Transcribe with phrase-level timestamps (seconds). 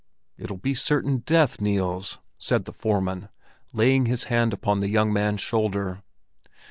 [0.35, 3.29] "It'll be certain death, Niels!" said the foreman,
[3.71, 6.01] laying his hand upon the young man's shoulder.